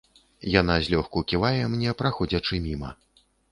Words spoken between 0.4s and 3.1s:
Яна злёгку ківае мне, праходзячы міма.